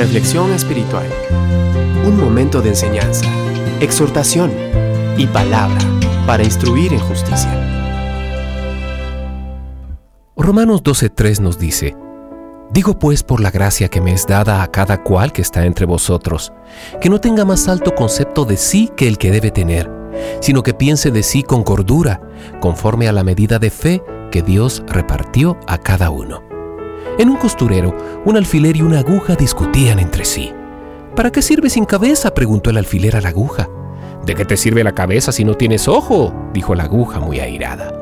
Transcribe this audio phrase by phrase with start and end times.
[0.00, 1.04] Reflexión espiritual.
[2.06, 3.26] Un momento de enseñanza,
[3.82, 4.50] exhortación
[5.18, 5.78] y palabra
[6.26, 7.52] para instruir en justicia.
[10.38, 11.94] Romanos 12:3 nos dice,
[12.72, 15.84] Digo pues por la gracia que me es dada a cada cual que está entre
[15.84, 16.50] vosotros,
[17.02, 19.90] que no tenga más alto concepto de sí que el que debe tener,
[20.40, 22.22] sino que piense de sí con cordura,
[22.62, 26.49] conforme a la medida de fe que Dios repartió a cada uno.
[27.20, 27.94] En un costurero,
[28.24, 30.54] un alfiler y una aguja discutían entre sí.
[31.14, 32.32] ¿Para qué sirve sin cabeza?
[32.32, 33.68] preguntó el alfiler a la aguja.
[34.24, 36.32] ¿De qué te sirve la cabeza si no tienes ojo?
[36.54, 37.92] dijo la aguja muy airada.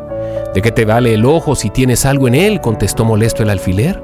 [0.54, 2.60] ¿De qué te vale el ojo si tienes algo en él?
[2.60, 4.00] contestó molesto el alfiler.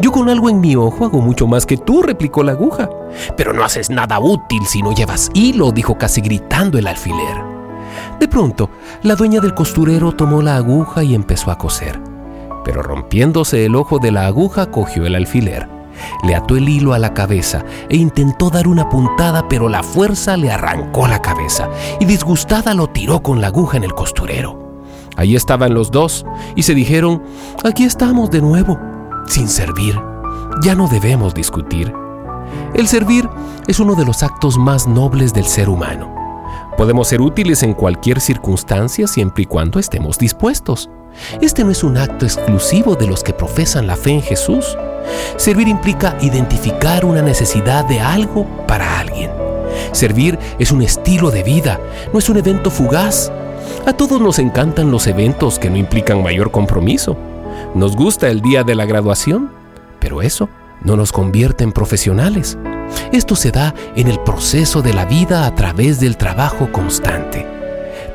[0.00, 2.88] Yo con algo en mi ojo hago mucho más que tú, replicó la aguja.
[3.36, 7.44] Pero no haces nada útil si no llevas hilo, dijo casi gritando el alfiler.
[8.18, 8.70] De pronto,
[9.02, 12.05] la dueña del costurero tomó la aguja y empezó a coser
[12.66, 15.68] pero rompiéndose el ojo de la aguja cogió el alfiler.
[16.24, 20.36] Le ató el hilo a la cabeza e intentó dar una puntada, pero la fuerza
[20.36, 21.68] le arrancó la cabeza
[22.00, 24.82] y disgustada lo tiró con la aguja en el costurero.
[25.16, 27.22] Allí estaban los dos y se dijeron,
[27.64, 28.78] aquí estamos de nuevo,
[29.28, 29.98] sin servir.
[30.60, 31.92] Ya no debemos discutir.
[32.74, 33.28] El servir
[33.68, 36.15] es uno de los actos más nobles del ser humano.
[36.76, 40.90] Podemos ser útiles en cualquier circunstancia siempre y cuando estemos dispuestos.
[41.40, 44.76] Este no es un acto exclusivo de los que profesan la fe en Jesús.
[45.36, 49.30] Servir implica identificar una necesidad de algo para alguien.
[49.92, 51.80] Servir es un estilo de vida,
[52.12, 53.32] no es un evento fugaz.
[53.86, 57.16] A todos nos encantan los eventos que no implican mayor compromiso.
[57.74, 59.50] Nos gusta el día de la graduación,
[59.98, 60.50] pero eso
[60.82, 62.58] no nos convierte en profesionales.
[63.12, 67.46] Esto se da en el proceso de la vida a través del trabajo constante.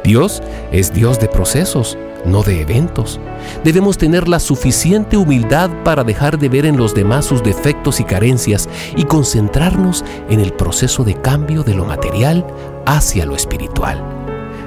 [0.04, 0.42] Dios
[0.72, 3.20] es Dios de procesos, no de eventos.
[3.64, 8.04] Debemos tener la suficiente humildad para dejar de ver en los demás sus defectos y
[8.04, 12.46] carencias y concentrarnos en el proceso de cambio de lo material
[12.86, 14.04] hacia lo espiritual.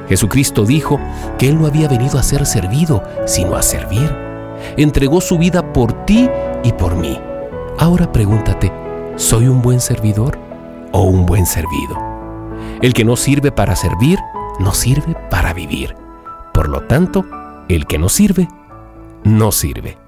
[0.09, 1.01] Jesucristo dijo
[1.39, 4.15] que Él no había venido a ser servido, sino a servir.
[4.77, 6.29] Entregó su vida por ti
[6.63, 7.19] y por mí.
[7.79, 8.71] Ahora pregúntate,
[9.17, 10.39] ¿soy un buen servidor
[10.93, 11.99] o un buen servido?
[12.83, 14.19] El que no sirve para servir,
[14.59, 15.95] no sirve para vivir.
[16.53, 17.25] Por lo tanto,
[17.69, 18.49] el que no sirve,
[19.25, 20.04] no sirve.